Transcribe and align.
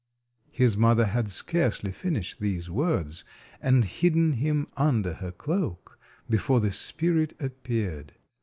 His 0.49 0.75
mother 0.75 1.05
had 1.05 1.29
scarcely 1.29 1.91
finished 1.91 2.39
these 2.39 2.71
words, 2.71 3.23
and 3.61 3.85
hidden 3.85 4.33
him 4.33 4.65
under 4.75 5.13
her 5.13 5.31
cloak, 5.31 5.99
before 6.27 6.59
the 6.59 6.71
spirit 6.71 7.39
appeared. 7.39 8.13